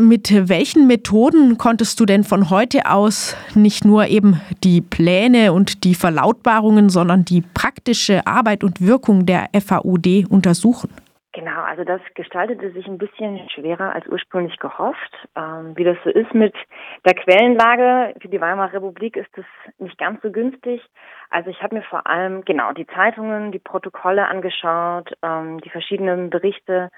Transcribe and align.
Mit 0.00 0.48
welchen 0.48 0.86
Methoden 0.86 1.58
konntest 1.58 1.98
du 1.98 2.04
denn 2.04 2.22
von 2.22 2.50
heute 2.50 2.86
aus 2.86 3.36
nicht 3.56 3.84
nur 3.84 4.06
eben 4.06 4.40
die 4.62 4.80
Pläne 4.80 5.52
und 5.52 5.82
die 5.82 5.94
Verlautbarungen, 5.94 6.88
sondern 6.88 7.24
die 7.24 7.42
praktische 7.42 8.26
Arbeit 8.26 8.62
und 8.62 8.80
Wirkung 8.80 9.26
der 9.26 9.48
FAUD 9.54 10.26
untersuchen? 10.30 10.90
Genau, 11.32 11.62
also 11.62 11.84
das 11.84 12.00
gestaltete 12.14 12.72
sich 12.72 12.86
ein 12.86 12.98
bisschen 12.98 13.48
schwerer 13.50 13.94
als 13.94 14.06
ursprünglich 14.08 14.58
gehofft. 14.58 15.28
Ähm, 15.36 15.76
wie 15.76 15.84
das 15.84 15.96
so 16.02 16.10
ist 16.10 16.34
mit 16.34 16.54
der 17.04 17.14
Quellenlage 17.14 18.14
für 18.20 18.28
die 18.28 18.40
Weimarer 18.40 18.72
Republik 18.74 19.16
ist 19.16 19.30
das 19.36 19.44
nicht 19.78 19.98
ganz 19.98 20.20
so 20.22 20.30
günstig. 20.30 20.80
Also 21.30 21.50
ich 21.50 21.62
habe 21.62 21.76
mir 21.76 21.82
vor 21.82 22.06
allem 22.06 22.44
genau 22.44 22.72
die 22.72 22.86
Zeitungen, 22.88 23.52
die 23.52 23.58
Protokolle 23.58 24.26
angeschaut, 24.26 25.12
ähm, 25.22 25.60
die 25.60 25.70
verschiedenen 25.70 26.30
Berichte 26.30 26.90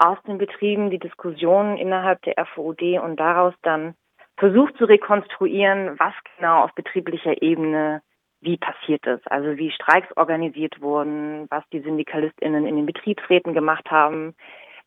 aus 0.00 0.18
den 0.26 0.38
Betrieben, 0.38 0.90
die 0.90 0.98
Diskussionen 0.98 1.76
innerhalb 1.76 2.22
der 2.22 2.34
FOD 2.54 2.98
und 3.02 3.18
daraus 3.18 3.54
dann 3.62 3.94
versucht 4.36 4.76
zu 4.78 4.86
rekonstruieren, 4.86 5.98
was 5.98 6.14
genau 6.36 6.62
auf 6.62 6.74
betrieblicher 6.74 7.42
Ebene 7.42 8.00
wie 8.40 8.56
passiert 8.56 9.06
ist. 9.06 9.30
Also 9.30 9.58
wie 9.58 9.70
Streiks 9.70 10.08
organisiert 10.16 10.80
wurden, 10.80 11.46
was 11.50 11.62
die 11.72 11.80
SyndikalistInnen 11.80 12.66
in 12.66 12.76
den 12.76 12.86
Betriebsräten 12.86 13.52
gemacht 13.52 13.90
haben, 13.90 14.34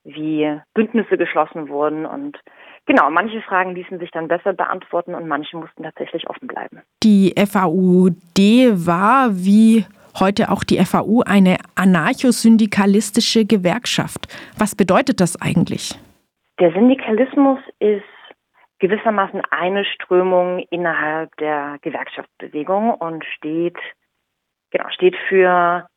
wie 0.03 0.59
Bündnisse 0.73 1.17
geschlossen 1.17 1.70
wurden 1.70 2.05
und 2.05 2.38
genau, 2.86 3.09
manche 3.09 3.41
Fragen 3.41 3.75
ließen 3.75 4.00
sich 4.00 4.11
dann 4.11 4.27
besser 4.27 4.53
beantworten 4.53 5.16
und 5.16 5.27
manche 5.27 5.55
mussten 5.55 5.84
tatsächlich 5.84 6.30
offen 6.30 6.48
bleiben. 6.48 6.81
Die 7.03 7.34
FAUD 7.38 8.86
war 8.86 9.30
wie 9.31 9.86
heute 10.20 10.52
auch 10.52 10.63
die 10.63 10.77
FAU 10.77 11.22
eine 11.26 11.58
anarcho-syndikalistische 11.76 13.45
Gewerkschaft. 13.45 14.27
Was 14.58 14.76
bedeutet 14.76 15.20
das 15.20 15.39
eigentlich? 15.41 15.98
Der 16.59 16.72
Syndikalismus 16.72 17.59
ist 17.80 18.03
gewissermaßen 18.80 19.41
eine 19.49 19.86
Strömung 19.86 20.66
innerhalb 20.70 21.36
der 21.38 21.78
Gewerkschaftsbewegung 21.81 22.94
und 22.94 23.23
steht, 23.25 23.78
genau, 24.72 24.89
steht 24.89 25.16
für 25.30 25.88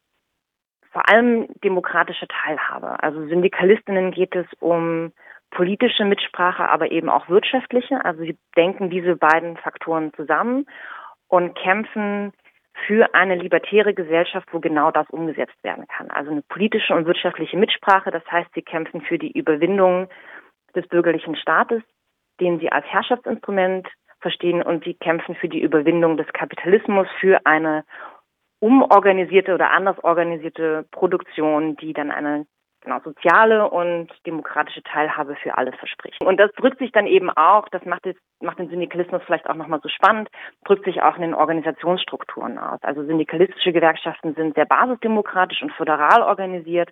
vor 0.93 1.09
allem 1.11 1.49
demokratische 1.63 2.27
Teilhabe. 2.29 3.03
Also 3.03 3.27
Syndikalistinnen 3.27 4.13
geht 4.13 4.35
es 4.35 4.47
um 4.61 5.13
politische 5.51 6.05
Mitsprache, 6.05 6.69
aber 6.69 6.91
eben 6.91 7.09
auch 7.09 7.29
wirtschaftliche. 7.29 8.05
Also 8.05 8.23
sie 8.23 8.39
denken 8.57 8.89
diese 8.89 9.17
beiden 9.17 9.57
Faktoren 9.59 10.13
zusammen 10.15 10.67
und 11.29 11.55
kämpfen 11.57 12.33
für 12.87 13.15
eine 13.15 13.37
libertäre 13.37 13.95
Gesellschaft, 13.95 14.49
wo 14.53 14.61
genau 14.61 14.91
das 14.91 15.09
umgesetzt 15.11 15.63
werden 15.63 15.87
kann. 15.89 16.11
Also 16.11 16.31
eine 16.31 16.43
politische 16.43 16.95
und 16.95 17.07
wirtschaftliche 17.07 17.57
Mitsprache. 17.57 18.11
Das 18.11 18.25
heißt, 18.31 18.51
sie 18.55 18.63
kämpfen 18.63 19.01
für 19.01 19.19
die 19.19 19.33
Überwindung 19.33 20.09
des 20.75 20.87
bürgerlichen 20.89 21.37
Staates, 21.37 21.83
den 22.41 22.59
sie 22.59 22.71
als 22.71 22.87
Herrschaftsinstrument 22.87 23.89
verstehen 24.21 24.63
und 24.63 24.85
sie 24.85 24.95
kämpfen 24.95 25.35
für 25.37 25.49
die 25.49 25.61
Überwindung 25.61 26.17
des 26.17 26.27
Kapitalismus, 26.33 27.07
für 27.21 27.45
eine 27.45 27.85
umorganisierte 28.61 29.55
oder 29.55 29.71
anders 29.71 30.03
organisierte 30.03 30.87
Produktion, 30.91 31.77
die 31.77 31.93
dann 31.93 32.11
eine 32.11 32.47
genau, 32.87 33.01
soziale 33.01 33.69
und 33.69 34.09
demokratische 34.27 34.83
Teilhabe 34.83 35.37
für 35.37 35.59
alle 35.59 35.73
verspricht. 35.73 36.21
Und 36.23 36.39
das 36.39 36.53
drückt 36.53 36.79
sich 36.79 36.93
dann 36.93 37.07
eben 37.07 37.31
auch, 37.31 37.69
das 37.69 37.85
macht, 37.85 38.07
es, 38.07 38.17
macht 38.41 38.59
den 38.59 38.71
Syndikalismus 38.71 39.23
vielleicht 39.27 39.51
auch 39.51 39.57
nochmal 39.57 39.81
so 39.83 39.89
spannend, 39.89 40.31
drückt 40.65 40.85
sich 40.85 41.03
auch 41.03 41.17
in 41.17 41.23
den 41.23 41.35
Organisationsstrukturen 41.35 42.59
aus. 42.59 42.79
Also 42.83 43.05
syndikalistische 43.05 43.73
Gewerkschaften 43.73 44.35
sind 44.35 44.55
sehr 44.55 44.67
basisdemokratisch 44.67 45.63
und 45.63 45.73
föderal 45.73 46.23
organisiert. 46.23 46.91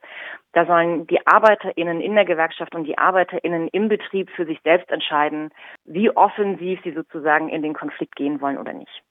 Da 0.53 0.67
sollen 0.67 1.07
die 1.07 1.25
ArbeiterInnen 1.27 2.01
in 2.01 2.15
der 2.15 2.25
Gewerkschaft 2.25 2.75
und 2.75 2.85
die 2.85 2.99
ArbeiterInnen 2.99 3.69
im 3.69 3.89
Betrieb 3.89 4.31
für 4.31 4.47
sich 4.47 4.61
selbst 4.65 4.91
entscheiden, 4.91 5.51
wie 5.85 6.11
offensiv 6.11 6.81
sie 6.83 6.93
sozusagen 6.93 7.49
in 7.49 7.63
den 7.63 7.75
Konflikt 7.75 8.17
gehen 8.17 8.41
wollen 8.41 8.59
oder 8.59 8.73
nicht. 8.73 9.04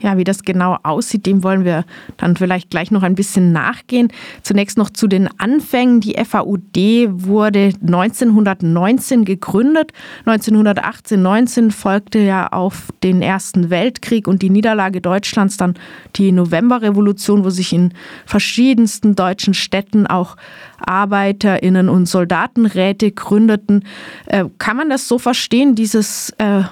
Ja, 0.00 0.16
wie 0.16 0.24
das 0.24 0.42
genau 0.42 0.78
aussieht, 0.82 1.26
dem 1.26 1.42
wollen 1.42 1.64
wir 1.64 1.84
dann 2.16 2.34
vielleicht 2.34 2.70
gleich 2.70 2.90
noch 2.90 3.02
ein 3.02 3.14
bisschen 3.14 3.52
nachgehen. 3.52 4.08
Zunächst 4.42 4.78
noch 4.78 4.88
zu 4.88 5.06
den 5.06 5.28
Anfängen. 5.38 6.00
Die 6.00 6.14
FAUD 6.24 6.76
wurde 7.10 7.72
1919 7.82 9.26
gegründet. 9.26 9.92
1918, 10.24 11.20
19 11.20 11.70
folgte 11.70 12.18
ja 12.18 12.48
auf 12.48 12.88
den 13.02 13.20
Ersten 13.20 13.68
Weltkrieg 13.68 14.26
und 14.26 14.40
die 14.40 14.48
Niederlage 14.48 15.02
Deutschlands 15.02 15.58
dann 15.58 15.74
die 16.16 16.32
Novemberrevolution, 16.32 17.44
wo 17.44 17.50
sich 17.50 17.72
in 17.74 17.92
verschiedensten 18.24 19.14
deutschen 19.14 19.52
Städten 19.52 20.06
auch 20.06 20.36
Arbeiterinnen 20.78 21.90
und 21.90 22.06
Soldatenräte 22.06 23.12
gründeten. 23.12 23.84
Äh, 24.26 24.46
kann 24.56 24.78
man 24.78 24.88
das 24.88 25.08
so 25.08 25.18
verstehen, 25.18 25.74
dieses 25.74 26.30
äh, 26.38 26.62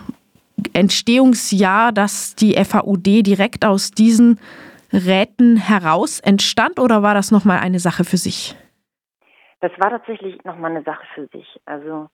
Entstehungsjahr, 0.73 1.93
dass 1.93 2.35
die 2.35 2.55
FAUD 2.55 3.27
direkt 3.27 3.65
aus 3.65 3.91
diesen 3.91 4.39
Räten 4.93 5.57
heraus 5.57 6.21
entstand 6.21 6.79
oder 6.79 7.03
war 7.03 7.15
das 7.15 7.31
nochmal 7.31 7.59
eine 7.59 7.79
Sache 7.79 8.05
für 8.05 8.17
sich? 8.17 8.57
Das 9.61 9.73
war 9.79 9.91
tatsächlich 9.91 10.43
nochmal 10.45 10.71
eine 10.71 10.83
Sache 10.83 11.05
für 11.15 11.27
sich. 11.27 11.61
Also 11.67 12.09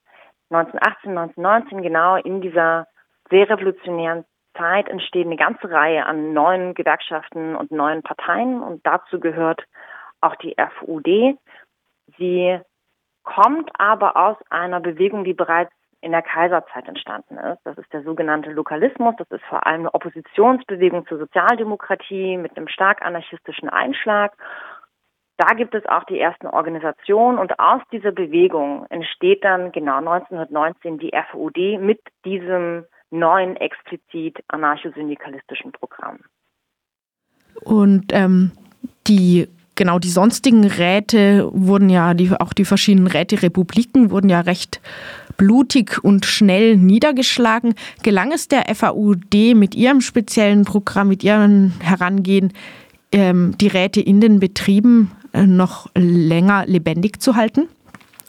1918, 0.49 1.11
1919, 1.11 1.81
genau 1.81 2.15
in 2.17 2.41
dieser 2.41 2.87
sehr 3.29 3.49
revolutionären 3.49 4.25
Zeit 4.57 4.87
entsteht 4.87 5.25
eine 5.25 5.35
ganze 5.35 5.69
Reihe 5.69 6.05
an 6.05 6.33
neuen 6.33 6.73
Gewerkschaften 6.73 7.55
und 7.55 7.71
neuen 7.71 8.03
Parteien 8.03 8.61
und 8.61 8.85
dazu 8.85 9.19
gehört 9.19 9.63
auch 10.21 10.35
die 10.35 10.55
FUD. 10.79 11.37
Sie 12.17 12.59
kommt 13.23 13.69
aber 13.79 14.15
aus 14.15 14.37
einer 14.49 14.79
Bewegung, 14.79 15.23
die 15.23 15.33
bereits 15.33 15.71
in 16.05 16.11
der 16.11 16.21
Kaiserzeit 16.21 16.87
entstanden 16.87 17.37
ist. 17.37 17.59
Das 17.63 17.79
ist 17.79 17.91
der 17.91 18.03
sogenannte 18.03 18.51
Lokalismus. 18.51 19.15
Das 19.17 19.29
ist 19.31 19.43
vor 19.45 19.65
allem 19.65 19.81
eine 19.81 19.93
Oppositionsbewegung 19.95 21.07
zur 21.07 21.17
Sozialdemokratie 21.17 22.37
mit 22.37 22.55
einem 22.55 22.67
stark 22.67 23.03
anarchistischen 23.03 23.69
Einschlag. 23.69 24.37
Da 25.37 25.55
gibt 25.55 25.73
es 25.73 25.83
auch 25.87 26.03
die 26.03 26.19
ersten 26.19 26.45
Organisationen 26.45 27.39
und 27.39 27.59
aus 27.59 27.81
dieser 27.91 28.11
Bewegung 28.11 28.85
entsteht 28.89 29.43
dann 29.43 29.71
genau 29.71 29.97
1919 29.97 30.99
die 30.99 31.11
FUD 31.31 31.81
mit 31.81 31.99
diesem 32.23 32.85
neuen 33.09 33.55
explizit 33.55 34.43
anarcho-syndikalistischen 34.47 35.71
Programm. 35.71 36.19
Und 37.63 38.13
ähm, 38.13 38.51
die 39.07 39.47
genau 39.75 39.99
die 39.99 40.09
sonstigen 40.09 40.65
Räte 40.65 41.49
wurden 41.53 41.89
ja, 41.89 42.13
die, 42.13 42.31
auch 42.31 42.53
die 42.53 42.65
verschiedenen 42.65 43.07
Räterepubliken 43.07 44.11
wurden 44.11 44.29
ja 44.29 44.41
recht 44.41 44.81
blutig 45.37 46.03
und 46.03 46.25
schnell 46.25 46.77
niedergeschlagen. 46.77 47.75
Gelang 48.03 48.31
es 48.31 48.47
der 48.47 48.63
FAUD 48.73 49.53
mit 49.55 49.75
ihrem 49.75 50.01
speziellen 50.01 50.65
Programm, 50.65 51.09
mit 51.09 51.23
ihrem 51.23 51.73
Herangehen, 51.81 52.53
ähm, 53.11 53.55
die 53.59 53.67
Räte 53.67 54.01
in 54.01 54.21
den 54.21 54.39
Betrieben 54.39 55.11
äh, 55.33 55.45
noch 55.45 55.89
länger 55.95 56.65
lebendig 56.65 57.21
zu 57.21 57.35
halten? 57.35 57.67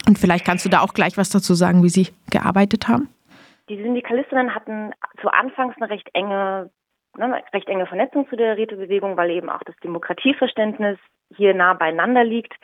Und 0.06 0.18
vielleicht 0.18 0.44
kannst 0.44 0.64
du 0.64 0.68
da 0.68 0.80
auch 0.80 0.94
gleich 0.94 1.16
was 1.16 1.30
dazu 1.30 1.54
sagen, 1.54 1.82
wie 1.82 1.88
sie 1.88 2.08
gearbeitet 2.30 2.88
haben. 2.88 3.08
Die 3.68 3.76
Syndikalistinnen 3.76 4.54
hatten 4.54 4.92
zu 5.20 5.28
Anfangs 5.28 5.74
eine 5.78 5.90
recht 5.90 6.08
enge, 6.14 6.70
ne, 7.16 7.42
recht 7.52 7.68
enge 7.68 7.86
Vernetzung 7.86 8.28
zu 8.28 8.36
der 8.36 8.56
Rätebewegung, 8.56 9.16
weil 9.16 9.30
eben 9.30 9.50
auch 9.50 9.62
das 9.64 9.76
Demokratieverständnis 9.82 10.98
hier 11.34 11.54
nah 11.54 11.74
beieinander 11.74 12.24
liegt. 12.24 12.54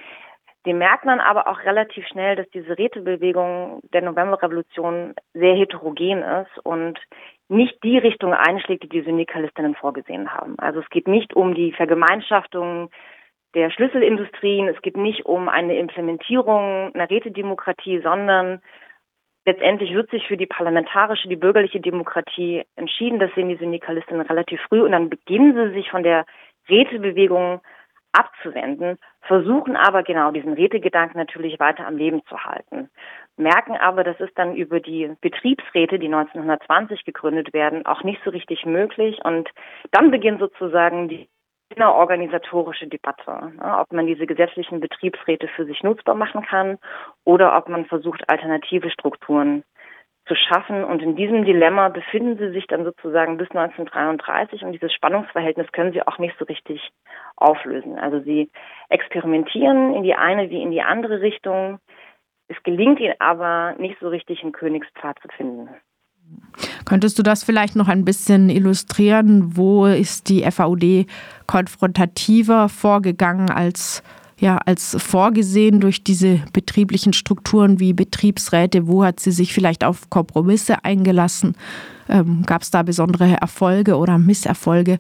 Dem 0.65 0.79
merkt 0.79 1.05
man 1.05 1.19
aber 1.19 1.49
auch 1.49 1.65
relativ 1.65 2.07
schnell, 2.07 2.37
dass 2.37 2.49
diese 2.51 2.79
Rätebewegung 2.79 3.81
der 3.93 4.03
Novemberrevolution 4.03 5.15
sehr 5.35 5.57
heterogen 5.57 6.23
ist 6.23 6.59
und 6.65 7.01
nicht 7.49 7.83
die 7.83 7.99
Richtung 7.99 8.33
einschlägt, 8.33 8.85
die 8.85 8.89
die 8.89 9.03
Syndikalistinnen 9.03 9.75
vorgesehen 9.75 10.33
haben. 10.33 10.57
Also 10.59 10.81
es 10.81 10.89
geht 10.91 11.09
nicht 11.09 11.35
um 11.35 11.55
die 11.55 11.73
Vergemeinschaftung 11.73 12.91
der 13.55 13.71
Schlüsselindustrien, 13.71 14.69
es 14.69 14.81
geht 14.83 14.97
nicht 14.97 15.27
um 15.27 15.49
eine 15.49 15.77
Implementierung 15.77 16.95
einer 16.95 17.11
Rätedemokratie, 17.11 18.01
sondern 18.01 18.63
letztendlich 19.45 19.93
wird 19.95 20.11
sich 20.11 20.27
für 20.27 20.37
die 20.37 20.47
parlamentarische, 20.47 21.29
die 21.29 21.37
bürgerliche 21.37 21.81
Demokratie 21.81 22.65
entschieden. 22.77 23.19
Das 23.19 23.35
sehen 23.35 23.49
die 23.49 23.57
Syndikalistinnen 23.57 24.27
relativ 24.27 24.61
früh 24.69 24.83
und 24.83 24.93
dann 24.93 25.11
beginnen 25.11 25.55
sie 25.55 25.75
sich 25.75 25.91
von 25.91 26.03
der 26.03 26.25
Rätebewegung 26.69 27.61
abzuwenden, 28.13 28.99
versuchen 29.23 29.75
aber 29.75 30.03
genau 30.03 30.31
diesen 30.31 30.53
Rätegedanken 30.53 31.19
natürlich 31.19 31.59
weiter 31.59 31.87
am 31.87 31.97
Leben 31.97 32.23
zu 32.27 32.45
halten. 32.45 32.91
Merken 33.37 33.77
aber, 33.77 34.05
das 34.05 34.21
ist 34.21 34.37
dann 34.39 34.55
über 34.55 34.81
die 34.81 35.11
Betriebsräte, 35.23 35.99
die 35.99 36.07
1920 36.07 37.05
gegründet 37.05 37.55
werden, 37.55 37.87
auch 37.87 38.03
nicht 38.03 38.21
so 38.25 38.31
richtig 38.31 38.67
möglich. 38.67 39.19
Und 39.25 39.49
dann 39.91 40.11
beginnt 40.11 40.41
sozusagen 40.41 41.09
die 41.09 41.29
innerorganisatorische 41.77 42.87
Debatte, 42.87 43.53
ne, 43.57 43.79
ob 43.79 43.93
man 43.93 44.07
diese 44.07 44.27
gesetzlichen 44.27 44.81
Betriebsräte 44.81 45.49
für 45.49 45.65
sich 45.65 45.83
nutzbar 45.83 46.15
machen 46.15 46.43
kann 46.43 46.79
oder 47.25 47.57
ob 47.57 47.69
man 47.69 47.87
versucht, 47.87 48.29
alternative 48.29 48.91
Strukturen 48.91 49.65
zu 50.27 50.35
schaffen. 50.35 50.85
Und 50.85 51.03
in 51.03 51.17
diesem 51.17 51.45
Dilemma 51.45 51.89
befinden 51.89 52.39
sie 52.39 52.53
sich 52.53 52.67
dann 52.67 52.85
sozusagen 52.85 53.39
bis 53.39 53.51
1933 53.51 54.63
und 54.63 54.73
dieses 54.73 54.93
Spannungsverhältnis 54.93 55.73
können 55.73 55.93
sie 55.93 56.07
auch 56.07 56.19
nicht 56.19 56.37
so 56.39 56.45
richtig 56.45 56.91
auflösen. 57.37 57.99
Also 57.99 58.21
sie 58.21 58.51
experimentieren 58.89 59.95
in 59.95 60.03
die 60.03 60.15
eine 60.15 60.51
wie 60.51 60.63
in 60.63 60.71
die 60.71 60.83
andere 60.83 61.21
Richtung, 61.21 61.81
Es 62.49 62.63
gelingt 62.65 63.01
ihnen 63.01 63.15
aber 63.19 63.75
nicht 63.79 63.99
so 64.01 64.09
richtig, 64.09 64.43
einen 64.43 64.53
Königspfad 64.53 65.19
zu 65.21 65.29
finden. 65.37 65.71
Könntest 66.85 67.19
du 67.19 67.23
das 67.23 67.45
vielleicht 67.45 67.77
noch 67.77 67.89
ein 67.89 68.05
bisschen 68.05 68.51
illustrieren? 68.51 69.57
Wo 69.57 69.87
ist 69.87 70.29
die 70.29 70.43
FAUD 70.51 71.07
konfrontativer 71.47 72.69
vorgegangen 72.69 73.51
als, 73.51 74.03
ja, 74.39 74.59
als 74.59 74.97
vorgesehen 75.03 75.81
durch 75.81 76.05
diese 76.05 76.41
betrieblichen 76.53 77.13
Strukturen 77.13 77.81
wie 77.81 77.93
Betriebsräte? 77.93 78.87
Wo 78.87 79.05
hat 79.05 79.21
sie 79.21 79.33
sich 79.33 79.53
vielleicht 79.53 79.85
auf 79.85 80.11
Kompromisse 80.11 80.85
eingelassen? 80.85 81.57
Ähm, 82.09 82.43
Gab 82.47 82.63
es 82.63 82.71
da 82.71 82.83
besondere 82.83 83.37
Erfolge 83.41 83.97
oder 83.97 84.19
Misserfolge? 84.19 84.99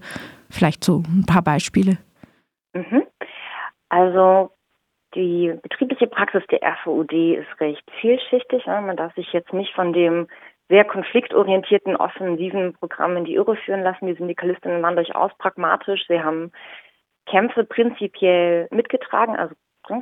Vielleicht 0.51 0.85
so 0.85 1.03
ein 1.09 1.25
paar 1.27 1.43
Beispiele. 1.43 1.99
Mhm. 2.75 3.03
Also 3.89 4.51
die 5.15 5.53
betriebliche 5.63 6.07
Praxis 6.07 6.43
der 6.51 6.61
FOUD 6.83 7.13
ist 7.13 7.61
recht 7.61 7.85
vielschichtig. 8.01 8.67
Man 8.67 8.97
darf 8.97 9.15
sich 9.15 9.31
jetzt 9.33 9.53
nicht 9.53 9.75
von 9.75 9.93
dem 9.93 10.27
sehr 10.69 10.85
konfliktorientierten, 10.85 11.97
offensiven 11.97 12.73
Programm 12.75 13.17
in 13.17 13.25
die 13.25 13.35
Irre 13.35 13.57
führen 13.57 13.83
lassen. 13.83 14.07
Die 14.07 14.15
Syndikalistinnen 14.15 14.83
waren 14.83 14.97
durchaus 14.97 15.33
pragmatisch. 15.39 16.07
Sie 16.09 16.23
haben 16.23 16.53
Kämpfe 17.27 17.65
prinzipiell 17.65 18.69
mitgetragen, 18.71 19.37
also 19.37 19.55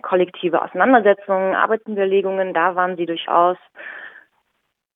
kollektive 0.03 0.63
Auseinandersetzungen, 0.63 1.55
Arbeitsüberlegungen, 1.55 2.55
da 2.55 2.77
waren 2.77 2.97
sie 2.97 3.07
durchaus 3.07 3.57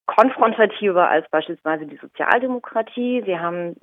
konfrontativer 0.06 1.08
als 1.08 1.28
beispielsweise 1.30 1.86
die 1.86 1.96
Sozialdemokratie. 1.96 3.22
Sie 3.24 3.38
haben, 3.38 3.74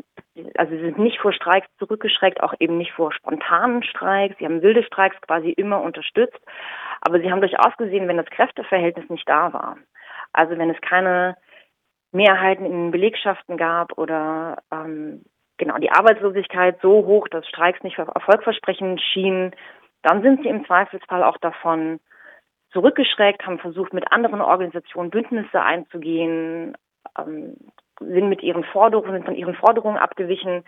also 0.56 0.72
sie 0.72 0.81
sind 0.81 1.00
nicht 1.00 1.19
vor 1.19 1.34
Streiks 1.34 1.68
zurückgeschreckt, 1.80 2.44
auch 2.44 2.54
eben 2.60 2.77
nicht 2.77 2.92
vor 2.92 3.12
spontanen 3.12 3.84
Streiks. 3.84 4.38
Sie 4.38 4.45
haben 4.45 4.62
wilde 4.62 4.84
Streiks 4.84 5.19
quasi 5.22 5.50
immer 5.50 5.81
unterstützt. 5.81 6.39
Aber 7.01 7.19
sie 7.19 7.31
haben 7.31 7.42
durchaus 7.42 7.75
gesehen, 7.77 8.07
wenn 8.07 8.18
das 8.18 8.27
Kräfteverhältnis 8.27 9.10
nicht 9.10 9.27
da 9.27 9.51
war, 9.54 9.77
also 10.34 10.57
wenn 10.57 10.69
es 10.69 10.80
keine 10.81 11.36
Mehrheiten 12.12 12.66
in 12.66 12.92
Belegschaften 12.92 13.58
gab 13.58 13.98
oder 13.98 14.63
ähm, 14.72 15.24
genau 15.58 15.78
die 15.78 15.92
Arbeitslosigkeit 15.92 16.80
so 16.81 17.06
hoch, 17.06 17.28
dass 17.28 17.48
Streiks 17.48 17.84
nicht 17.84 17.98
erfolgversprechend 17.98 19.02
schienen, 19.02 19.52
dann 20.02 20.22
sind 20.22 20.42
sie 20.42 20.50
im 20.50 20.66
Zweifelsfall 20.66 21.24
auch 21.24 21.38
davon 21.38 22.00
zurückgeschreckt, 22.72 23.46
haben 23.46 23.60
versucht, 23.60 23.94
mit 23.94 24.12
anderen 24.12 24.42
Organisationen 24.42 25.12
Bündnisse 25.12 25.62
einzugehen, 25.62 26.75
ähm, 27.18 27.56
sind 28.00 28.30
mit 28.30 28.42
ihren 28.42 28.63
Forderungen, 28.63 29.13
sind 29.13 29.25
von 29.25 29.36
ihren 29.36 29.56
Forderungen 29.56 29.98
abgewichen. 29.98 30.63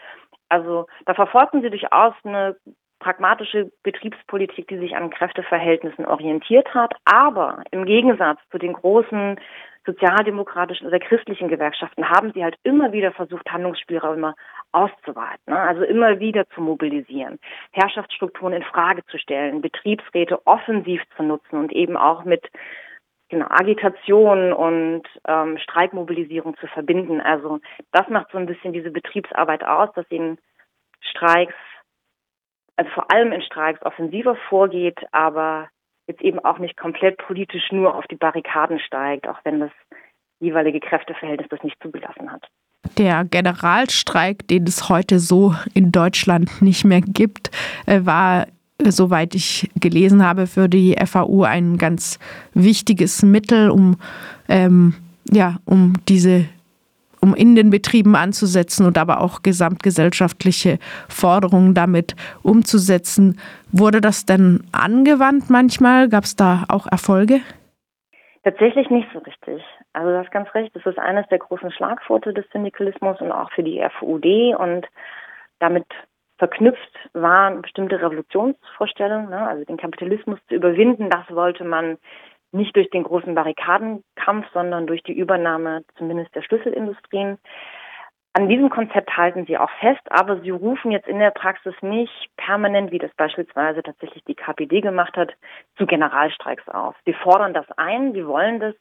Also 0.49 0.85
da 1.05 1.13
verfolgten 1.13 1.61
sie 1.61 1.69
durchaus 1.69 2.13
eine 2.23 2.55
pragmatische 3.03 3.71
Betriebspolitik, 3.83 4.67
die 4.69 4.77
sich 4.77 4.95
an 4.95 5.09
Kräfteverhältnissen 5.09 6.05
orientiert 6.05 6.73
hat, 6.73 6.93
aber 7.03 7.63
im 7.71 7.85
Gegensatz 7.85 8.39
zu 8.49 8.57
den 8.57 8.73
großen 8.73 9.37
sozialdemokratischen 9.85 10.87
oder 10.87 10.99
christlichen 10.99 11.49
Gewerkschaften 11.49 12.09
haben 12.09 12.31
sie 12.33 12.41
halt 12.43 12.55
immer 12.63 12.93
wieder 12.93 13.11
versucht, 13.11 13.51
Handlungsspielräume 13.51 14.33
auszuweiten, 14.71 15.53
ne? 15.53 15.59
also 15.59 15.83
immer 15.83 16.19
wieder 16.19 16.47
zu 16.55 16.61
mobilisieren, 16.61 17.37
Herrschaftsstrukturen 17.73 18.53
in 18.53 18.63
Frage 18.63 19.05
zu 19.07 19.17
stellen, 19.19 19.61
Betriebsräte 19.61 20.47
offensiv 20.47 21.01
zu 21.17 21.23
nutzen 21.23 21.57
und 21.57 21.73
eben 21.73 21.97
auch 21.97 22.23
mit 22.23 22.49
genau, 23.27 23.47
Agitation 23.49 24.53
und 24.53 25.03
ähm, 25.27 25.57
Streikmobilisierung 25.57 26.55
zu 26.57 26.67
verbinden. 26.67 27.19
Also 27.19 27.59
das 27.91 28.07
macht 28.07 28.31
so 28.31 28.37
ein 28.37 28.45
bisschen 28.45 28.71
diese 28.71 28.91
Betriebsarbeit 28.91 29.65
aus, 29.65 29.89
dass 29.95 30.09
ihnen 30.09 30.37
Streiks, 31.01 31.55
also 32.75 32.89
vor 32.91 33.11
allem 33.11 33.31
in 33.31 33.41
Streiks 33.41 33.81
offensiver 33.83 34.35
vorgeht, 34.49 34.99
aber 35.11 35.69
jetzt 36.07 36.21
eben 36.21 36.39
auch 36.39 36.59
nicht 36.59 36.77
komplett 36.77 37.17
politisch 37.17 37.71
nur 37.71 37.95
auf 37.95 38.05
die 38.07 38.15
Barrikaden 38.15 38.79
steigt, 38.79 39.27
auch 39.27 39.39
wenn 39.43 39.59
das 39.59 39.71
jeweilige 40.39 40.79
Kräfteverhältnis 40.79 41.47
das 41.49 41.63
nicht 41.63 41.81
zugelassen 41.81 42.31
hat. 42.31 42.45
Der 42.97 43.23
Generalstreik, 43.23 44.47
den 44.47 44.63
es 44.65 44.89
heute 44.89 45.19
so 45.19 45.55
in 45.73 45.91
Deutschland 45.91 46.61
nicht 46.61 46.83
mehr 46.83 47.01
gibt, 47.01 47.49
äh, 47.85 48.01
war 48.03 48.47
äh, 48.79 48.91
soweit 48.91 49.35
ich 49.35 49.69
gelesen 49.79 50.25
habe, 50.25 50.47
für 50.47 50.67
die 50.67 50.95
FAU 51.05 51.43
ein 51.43 51.77
ganz 51.77 52.19
wichtiges 52.53 53.23
Mittel, 53.23 53.69
um, 53.69 53.97
ähm, 54.49 54.95
ja, 55.31 55.57
um 55.65 55.93
diese 56.09 56.45
um 57.23 57.33
in 57.33 57.55
den 57.55 57.69
Betrieben 57.69 58.17
anzusetzen 58.17 58.85
und 58.85 58.97
aber 58.97 59.21
auch 59.21 59.41
gesamtgesellschaftliche 59.41 60.77
Forderungen 61.07 61.73
damit 61.73 62.15
umzusetzen. 62.43 63.39
Wurde 63.71 64.01
das 64.01 64.25
denn 64.25 64.65
angewandt 64.73 65.49
manchmal? 65.49 66.09
Gab 66.09 66.25
es 66.25 66.35
da 66.35 66.65
auch 66.67 66.85
Erfolge? 66.85 67.39
Tatsächlich 68.43 68.89
nicht 68.89 69.07
so 69.13 69.19
richtig. 69.19 69.63
Also 69.93 70.09
du 70.09 70.17
hast 70.17 70.31
ganz 70.31 70.53
recht, 70.53 70.75
das 70.75 70.85
ist 70.85 70.99
eines 70.99 71.25
der 71.29 71.39
großen 71.39 71.71
Schlagworte 71.71 72.33
des 72.33 72.45
Syndikalismus 72.51 73.21
und 73.21 73.31
auch 73.31 73.49
für 73.53 73.63
die 73.63 73.81
FUD 73.99 74.59
und 74.59 74.85
damit 75.59 75.85
verknüpft 76.39 77.09
waren 77.13 77.61
bestimmte 77.61 78.01
Revolutionsvorstellungen, 78.01 79.29
ne? 79.29 79.47
also 79.47 79.63
den 79.63 79.77
Kapitalismus 79.77 80.39
zu 80.49 80.55
überwinden, 80.55 81.09
das 81.09 81.23
wollte 81.29 81.63
man 81.63 81.97
nicht 82.53 82.75
durch 82.75 82.89
den 82.89 83.03
großen 83.03 83.35
Barrikadenkampf, 83.35 84.45
sondern 84.53 84.87
durch 84.87 85.03
die 85.03 85.17
Übernahme 85.17 85.83
zumindest 85.97 86.33
der 86.35 86.43
Schlüsselindustrien. 86.43 87.37
An 88.35 88.49
diesem 88.49 88.71
Konzept 88.71 89.15
halten 89.15 89.45
sie 89.45 89.57
auch 89.57 89.69
fest, 89.79 90.01
aber 90.09 90.39
sie 90.41 90.49
rufen 90.49 90.91
jetzt 90.91 91.07
in 91.07 91.19
der 91.19 91.29
Praxis 91.29 91.75
nicht 91.81 92.29
permanent, 92.35 92.91
wie 92.91 92.97
das 92.97 93.13
beispielsweise 93.15 93.83
tatsächlich 93.83 94.23
die 94.23 94.33
KPD 94.33 94.81
gemacht 94.81 95.15
hat, 95.15 95.33
zu 95.77 95.85
Generalstreiks 95.85 96.67
auf. 96.67 96.95
Sie 97.05 97.13
fordern 97.13 97.53
das 97.53 97.67
ein, 97.77 98.13
sie 98.13 98.25
wollen, 98.25 98.59
dass 98.59 98.75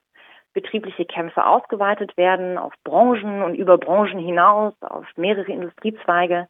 betriebliche 0.55 1.05
Kämpfe 1.05 1.45
ausgeweitet 1.45 2.17
werden 2.17 2.57
auf 2.57 2.73
Branchen 2.85 3.43
und 3.43 3.55
über 3.55 3.79
Branchen 3.79 4.19
hinaus, 4.19 4.75
auf 4.81 5.07
mehrere 5.17 5.51
Industriezweige, 5.51 6.49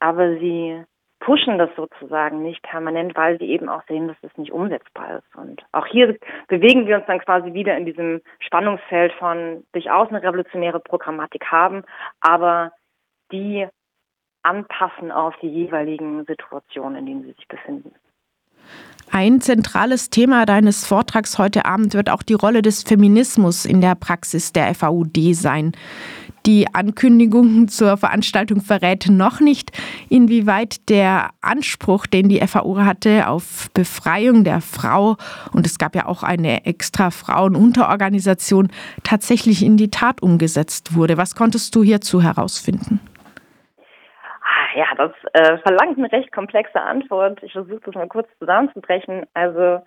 aber 0.00 0.38
sie 0.38 0.84
pushen 1.20 1.58
das 1.58 1.70
sozusagen 1.76 2.42
nicht 2.42 2.62
permanent, 2.62 3.16
weil 3.16 3.38
sie 3.38 3.46
eben 3.46 3.68
auch 3.68 3.82
sehen, 3.88 4.08
dass 4.08 4.16
das 4.22 4.36
nicht 4.36 4.52
umsetzbar 4.52 5.18
ist. 5.18 5.36
Und 5.36 5.62
auch 5.72 5.86
hier 5.86 6.16
bewegen 6.48 6.86
wir 6.86 6.96
uns 6.96 7.06
dann 7.06 7.20
quasi 7.20 7.52
wieder 7.54 7.76
in 7.76 7.86
diesem 7.86 8.20
Spannungsfeld 8.40 9.12
von 9.14 9.64
durchaus 9.72 10.08
eine 10.08 10.22
revolutionäre 10.22 10.80
Programmatik 10.80 11.46
haben, 11.50 11.84
aber 12.20 12.72
die 13.32 13.66
anpassen 14.42 15.10
auf 15.10 15.34
die 15.42 15.48
jeweiligen 15.48 16.24
Situationen, 16.24 16.98
in 16.98 17.06
denen 17.06 17.22
sie 17.24 17.32
sich 17.32 17.48
befinden. 17.48 17.92
Ein 19.10 19.40
zentrales 19.40 20.10
Thema 20.10 20.46
deines 20.46 20.84
Vortrags 20.84 21.38
heute 21.38 21.64
Abend 21.64 21.94
wird 21.94 22.10
auch 22.10 22.22
die 22.22 22.34
Rolle 22.34 22.60
des 22.60 22.82
Feminismus 22.82 23.64
in 23.64 23.80
der 23.80 23.94
Praxis 23.94 24.52
der 24.52 24.74
FAUD 24.74 25.16
sein. 25.32 25.72
Die 26.46 26.68
Ankündigung 26.72 27.66
zur 27.66 27.96
Veranstaltung 27.96 28.60
verrät 28.60 29.08
noch 29.10 29.40
nicht, 29.40 29.72
inwieweit 30.08 30.88
der 30.88 31.30
Anspruch, 31.40 32.06
den 32.06 32.28
die 32.28 32.38
FAU 32.38 32.84
hatte 32.84 33.26
auf 33.26 33.68
Befreiung 33.74 34.44
der 34.44 34.60
Frau, 34.60 35.16
und 35.52 35.66
es 35.66 35.76
gab 35.76 35.96
ja 35.96 36.06
auch 36.06 36.22
eine 36.22 36.64
extra 36.64 37.10
Frauenunterorganisation, 37.10 38.68
tatsächlich 39.02 39.64
in 39.64 39.76
die 39.76 39.90
Tat 39.90 40.22
umgesetzt 40.22 40.94
wurde. 40.94 41.16
Was 41.16 41.34
konntest 41.34 41.74
du 41.74 41.82
hierzu 41.82 42.22
herausfinden? 42.22 43.00
Ah, 44.40 44.78
ja, 44.78 44.86
das 44.96 45.10
äh, 45.32 45.58
verlangt 45.58 45.98
eine 45.98 46.12
recht 46.12 46.30
komplexe 46.30 46.80
Antwort. 46.80 47.42
Ich 47.42 47.52
versuche 47.52 47.80
das 47.86 47.94
mal 47.96 48.06
kurz 48.06 48.28
zusammenzubrechen. 48.38 49.26
Also 49.34 49.82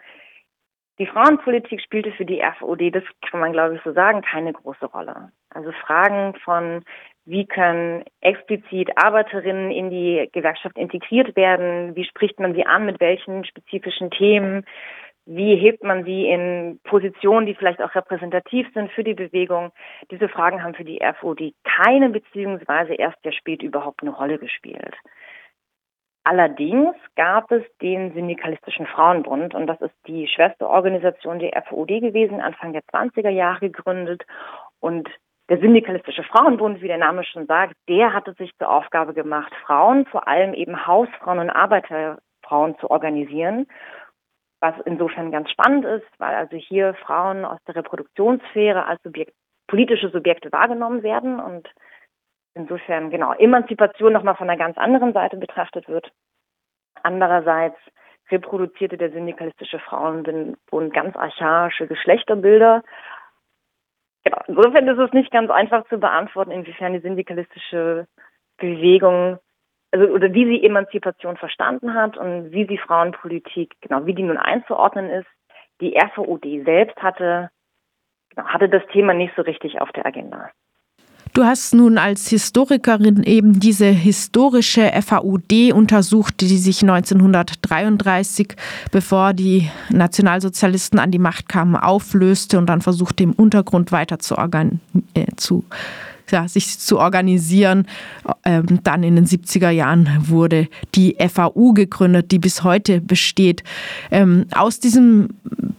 die 1.00 1.08
Frauenpolitik 1.08 1.82
spielte 1.82 2.12
für 2.12 2.26
die 2.26 2.44
FOD, 2.60 2.94
das 2.94 3.04
kann 3.30 3.40
man 3.40 3.54
glaube 3.54 3.76
ich 3.76 3.82
so 3.84 3.94
sagen, 3.94 4.22
keine 4.22 4.54
große 4.54 4.86
Rolle. 4.86 5.32
Also 5.50 5.72
Fragen 5.72 6.36
von, 6.44 6.84
wie 7.26 7.46
können 7.46 8.04
explizit 8.22 8.90
Arbeiterinnen 8.96 9.72
in 9.72 9.90
die 9.90 10.30
Gewerkschaft 10.34 10.78
integriert 10.78 11.36
werden, 11.36 11.96
wie 11.96 12.04
spricht 12.04 12.40
man 12.40 12.54
sie 12.54 12.66
an, 12.66 12.86
mit 12.86 13.00
welchen 13.00 13.46
spezifischen 13.46 14.12
Themen, 14.12 14.66
wie 15.26 15.56
hebt 15.56 15.84
man 15.84 16.04
sie 16.04 16.28
in 16.28 16.80
Positionen, 16.84 17.46
die 17.46 17.54
vielleicht 17.54 17.82
auch 17.82 17.94
repräsentativ 17.94 18.68
sind 18.74 18.92
für 18.92 19.04
die 19.04 19.14
Bewegung. 19.14 19.72
Diese 20.12 20.28
Fragen 20.28 20.64
haben 20.64 20.74
für 20.74 20.84
die 20.84 21.00
FOD 21.20 21.54
keine 21.64 22.10
beziehungsweise 22.10 22.96
erst 22.96 23.22
sehr 23.22 23.32
spät 23.32 23.62
überhaupt 23.62 24.02
eine 24.02 24.12
Rolle 24.12 24.40
gespielt. 24.40 24.96
Allerdings 26.24 26.96
gab 27.16 27.52
es 27.52 27.64
den 27.82 28.14
Syndikalistischen 28.14 28.86
Frauenbund 28.86 29.56
und 29.56 29.68
das 29.68 29.82
ist 29.82 29.96
die 30.06 30.28
Schwesterorganisation 30.28 31.40
der 31.40 31.64
FOD 31.68 32.02
gewesen, 32.02 32.42
Anfang 32.42 32.74
der 32.74 32.84
20er 32.84 33.30
Jahre 33.30 33.72
gegründet. 33.72 34.24
Und 34.80 35.10
der 35.50 35.60
Syndikalistische 35.60 36.24
Frauenbund, 36.24 36.82
wie 36.82 36.88
der 36.88 37.00
Name 37.00 37.24
schon 37.24 37.48
sagt, 37.48 37.74
der 37.88 38.14
hatte 38.14 38.34
sich 38.34 38.52
zur 38.58 38.70
Aufgabe 38.70 39.14
gemacht, 39.14 39.52
Frauen, 39.66 40.06
vor 40.06 40.28
allem 40.28 40.54
eben 40.54 40.86
Hausfrauen 40.86 41.40
und 41.40 41.50
Arbeiterfrauen 41.50 42.78
zu 42.80 42.92
organisieren. 42.92 43.66
Was 44.62 44.76
insofern 44.86 45.32
ganz 45.32 45.50
spannend 45.50 45.86
ist, 45.86 46.06
weil 46.20 46.36
also 46.36 46.58
hier 46.58 46.94
Frauen 46.94 47.46
aus 47.46 47.60
der 47.66 47.78
Reproduktionssphäre 47.78 48.86
als 48.86 49.02
Subjekt, 49.04 49.34
politische 49.68 50.10
Subjekte 50.10 50.52
wahrgenommen 50.52 51.02
werden 51.02 51.40
und 51.40 51.68
insofern 52.60 53.10
genau 53.10 53.34
Emanzipation 53.34 54.14
nochmal 54.14 54.36
von 54.36 54.50
einer 54.50 54.60
ganz 54.60 54.78
anderen 54.78 55.14
Seite 55.14 55.38
betrachtet 55.38 55.88
wird. 55.88 56.12
Andererseits 57.04 57.78
reproduzierte 58.30 58.98
der 58.98 59.12
syndikalistische 59.12 59.80
Frauenbund 59.80 60.94
ganz 60.94 61.16
archaische 61.16 61.88
Geschlechterbilder. 61.88 62.84
Genau. 64.24 64.38
Insofern 64.48 64.88
ist 64.88 65.00
es 65.00 65.14
nicht 65.14 65.32
ganz 65.32 65.50
einfach 65.50 65.88
zu 65.88 65.98
beantworten, 65.98 66.52
inwiefern 66.52 66.94
die 66.94 67.00
syndikalistische 67.00 68.08
Bewegung, 68.58 69.40
also 69.92 70.06
oder 70.08 70.34
wie 70.34 70.46
sie 70.46 70.64
Emanzipation 70.64 71.38
verstanden 71.38 71.94
hat 71.94 72.18
und 72.18 72.52
wie 72.52 72.68
sie 72.68 72.78
Frauenpolitik, 72.78 73.76
genau, 73.82 74.06
wie 74.06 74.14
die 74.14 74.24
nun 74.24 74.38
einzuordnen 74.38 75.10
ist. 75.10 75.28
Die 75.82 75.98
RVOD 75.98 76.66
selbst 76.66 77.02
hatte, 77.02 77.50
genau, 78.30 78.48
hatte 78.48 78.70
das 78.70 78.86
Thema 78.92 79.14
nicht 79.14 79.34
so 79.36 79.42
richtig 79.42 79.80
auf 79.82 79.92
der 79.94 80.06
Agenda. 80.06 80.52
Du 81.34 81.46
hast 81.46 81.74
nun 81.74 81.98
als 81.98 82.30
Historikerin 82.30 83.24
eben 83.24 83.60
diese 83.60 83.86
historische 83.86 84.92
FAUD 85.02 85.74
untersucht, 85.74 86.42
die 86.42 86.58
sich 86.58 86.82
1933, 86.82 88.56
bevor 88.92 89.34
die 89.34 89.70
Nationalsozialisten 89.90 91.00
an 91.00 91.12
die 91.12 91.20
Macht 91.20 91.48
kamen, 91.48 91.76
auflöste 91.76 92.58
und 92.58 92.68
dann 92.68 92.82
versuchte 92.82 93.24
im 93.24 93.34
Untergrund 93.34 93.92
weiter 93.92 94.20
zu, 94.20 94.36
äh, 95.14 95.26
zu 95.38 95.64
ja, 96.32 96.48
sich 96.48 96.80
zu 96.80 97.00
organisieren. 97.00 97.88
Ähm, 98.44 98.80
dann 98.84 99.04
in 99.04 99.16
den 99.16 99.26
70er 99.26 99.70
Jahren 99.70 100.10
wurde 100.28 100.68
die 100.96 101.16
FAU 101.20 101.74
gegründet, 101.74 102.32
die 102.32 102.40
bis 102.40 102.64
heute 102.64 103.02
besteht. 103.02 103.64
Ähm, 104.12 104.46
aus 104.52 104.80
diesem 104.80 105.30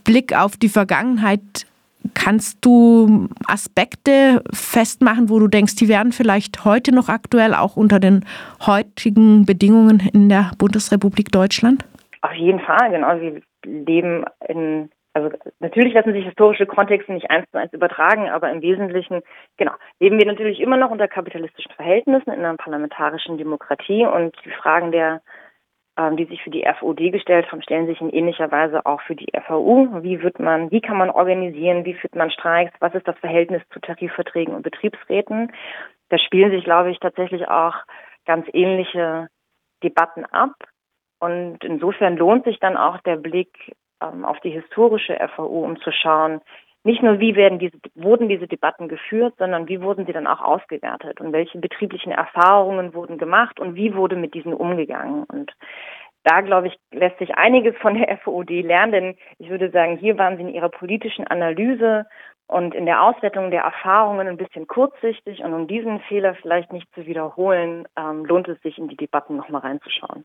Blick 0.04 0.36
auf 0.36 0.56
die 0.56 0.68
Vergangenheit 0.68 1.66
Kannst 2.14 2.64
du 2.64 3.28
Aspekte 3.46 4.42
festmachen, 4.52 5.28
wo 5.28 5.38
du 5.38 5.48
denkst, 5.48 5.76
die 5.76 5.88
wären 5.88 6.12
vielleicht 6.12 6.64
heute 6.64 6.94
noch 6.94 7.08
aktuell, 7.08 7.54
auch 7.54 7.76
unter 7.76 8.00
den 8.00 8.24
heutigen 8.64 9.46
Bedingungen 9.46 10.08
in 10.12 10.28
der 10.28 10.52
Bundesrepublik 10.58 11.30
Deutschland? 11.30 11.84
Auf 12.22 12.34
jeden 12.34 12.60
Fall, 12.60 12.90
genau. 12.90 13.20
Wir 13.20 13.40
leben 13.64 14.24
in, 14.48 14.90
also 15.14 15.30
natürlich 15.60 15.94
lassen 15.94 16.12
sich 16.12 16.24
historische 16.24 16.66
Kontexte 16.66 17.12
nicht 17.12 17.30
eins 17.30 17.50
zu 17.50 17.58
eins 17.58 17.72
übertragen, 17.72 18.28
aber 18.28 18.50
im 18.50 18.62
Wesentlichen, 18.62 19.22
genau, 19.56 19.72
leben 19.98 20.18
wir 20.18 20.26
natürlich 20.26 20.60
immer 20.60 20.76
noch 20.76 20.90
unter 20.90 21.08
kapitalistischen 21.08 21.72
Verhältnissen 21.72 22.30
in 22.30 22.40
einer 22.40 22.56
parlamentarischen 22.56 23.38
Demokratie 23.38 24.04
und 24.06 24.34
die 24.44 24.50
Fragen 24.50 24.92
der 24.92 25.22
die 26.10 26.24
sich 26.24 26.42
für 26.42 26.50
die 26.50 26.66
FOD 26.78 27.12
gestellt 27.12 27.50
haben, 27.50 27.62
stellen 27.62 27.86
sich 27.86 28.00
in 28.00 28.10
ähnlicher 28.10 28.50
Weise 28.50 28.86
auch 28.86 29.00
für 29.02 29.14
die 29.14 29.28
FAU. 29.46 30.02
Wie 30.02 30.22
wird 30.22 30.38
man, 30.38 30.70
wie 30.70 30.80
kann 30.80 30.96
man 30.96 31.10
organisieren, 31.10 31.84
wie 31.84 31.94
führt 31.94 32.14
man 32.14 32.30
Streiks, 32.30 32.72
was 32.80 32.94
ist 32.94 33.06
das 33.06 33.18
Verhältnis 33.18 33.62
zu 33.72 33.80
Tarifverträgen 33.80 34.54
und 34.54 34.62
Betriebsräten? 34.62 35.52
Da 36.08 36.18
spielen 36.18 36.50
sich, 36.50 36.64
glaube 36.64 36.90
ich, 36.90 36.98
tatsächlich 36.98 37.48
auch 37.48 37.74
ganz 38.26 38.46
ähnliche 38.52 39.28
Debatten 39.82 40.24
ab. 40.26 40.54
Und 41.18 41.58
insofern 41.62 42.16
lohnt 42.16 42.44
sich 42.44 42.58
dann 42.60 42.76
auch 42.76 42.98
der 43.02 43.16
Blick 43.16 43.74
ähm, 44.02 44.24
auf 44.24 44.40
die 44.40 44.50
historische 44.50 45.18
FAU, 45.36 45.64
um 45.64 45.80
zu 45.80 45.92
schauen, 45.92 46.40
nicht 46.82 47.02
nur, 47.02 47.20
wie 47.20 47.36
werden 47.36 47.58
diese, 47.58 47.76
wurden 47.94 48.28
diese 48.28 48.46
Debatten 48.46 48.88
geführt, 48.88 49.34
sondern 49.38 49.68
wie 49.68 49.82
wurden 49.82 50.06
sie 50.06 50.12
dann 50.12 50.26
auch 50.26 50.40
ausgewertet 50.40 51.20
und 51.20 51.32
welche 51.32 51.58
betrieblichen 51.58 52.12
Erfahrungen 52.12 52.94
wurden 52.94 53.18
gemacht 53.18 53.60
und 53.60 53.74
wie 53.74 53.94
wurde 53.94 54.16
mit 54.16 54.34
diesen 54.34 54.54
umgegangen. 54.54 55.24
Und 55.24 55.52
da, 56.24 56.40
glaube 56.40 56.68
ich, 56.68 56.78
lässt 56.92 57.18
sich 57.18 57.34
einiges 57.36 57.76
von 57.78 57.94
der 57.94 58.16
FOD 58.24 58.50
lernen, 58.62 58.92
denn 58.92 59.16
ich 59.38 59.50
würde 59.50 59.70
sagen, 59.70 59.98
hier 59.98 60.18
waren 60.18 60.36
sie 60.36 60.42
in 60.42 60.54
ihrer 60.54 60.70
politischen 60.70 61.26
Analyse 61.26 62.06
und 62.46 62.74
in 62.74 62.86
der 62.86 63.02
Auswertung 63.02 63.50
der 63.50 63.62
Erfahrungen 63.62 64.26
ein 64.26 64.36
bisschen 64.36 64.66
kurzsichtig. 64.66 65.40
Und 65.44 65.54
um 65.54 65.68
diesen 65.68 66.00
Fehler 66.00 66.34
vielleicht 66.34 66.72
nicht 66.72 66.92
zu 66.94 67.06
wiederholen, 67.06 67.86
ähm, 67.96 68.24
lohnt 68.24 68.48
es 68.48 68.60
sich, 68.62 68.76
in 68.78 68.88
die 68.88 68.96
Debatten 68.96 69.36
nochmal 69.36 69.60
reinzuschauen. 69.60 70.24